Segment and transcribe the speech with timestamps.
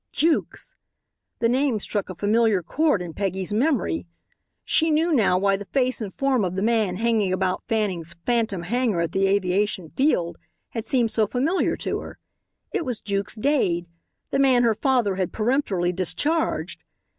[0.11, 0.73] Jukes!
[1.37, 4.07] The name struck a familiar chord in Peggy's memory.
[4.65, 8.63] She knew now why the face and form of the man hanging about Fanning's "Phantom"
[8.63, 12.17] hangar at the aviation field had seemed so familiar to her.
[12.73, 13.85] It was Jukes Dade,
[14.31, 16.81] the man her father had peremptorily discharged.